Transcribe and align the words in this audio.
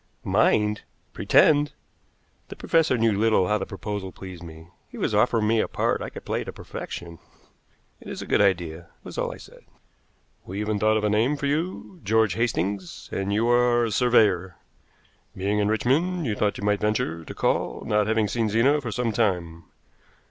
Mind? 0.23 0.81
Pretend! 1.13 1.73
The 2.47 2.55
professor 2.55 2.97
little 2.97 3.43
knew 3.43 3.47
how 3.47 3.59
the 3.59 3.67
proposal 3.67 4.11
pleased 4.11 4.41
me. 4.41 4.69
He 4.89 4.97
was 4.97 5.13
offering 5.13 5.45
me 5.45 5.59
a 5.59 5.67
part 5.67 6.01
I 6.01 6.09
could 6.09 6.25
play 6.25 6.43
to 6.43 6.51
perfection. 6.51 7.19
"It 7.99 8.07
is 8.07 8.19
a 8.19 8.25
good 8.25 8.41
idea," 8.41 8.89
was 9.03 9.19
all 9.19 9.31
I 9.31 9.37
said. 9.37 9.63
"We 10.43 10.59
even 10.59 10.79
thought 10.79 10.97
of 10.97 11.03
a 11.03 11.09
name 11.11 11.37
for 11.37 11.45
you 11.45 11.99
George 12.03 12.33
Hastings 12.33 13.09
and 13.11 13.31
you 13.31 13.47
are 13.49 13.83
a 13.85 13.91
surveyor. 13.91 14.55
Being 15.37 15.59
in 15.59 15.67
Richmond, 15.67 16.25
you 16.25 16.33
thought 16.35 16.57
you 16.57 16.63
might 16.63 16.81
venture 16.81 17.23
to 17.23 17.33
call, 17.35 17.83
not 17.85 18.07
having 18.07 18.27
seen 18.27 18.49
Zena 18.49 18.81
for 18.81 18.91
some 18.91 19.11
time. 19.11 19.65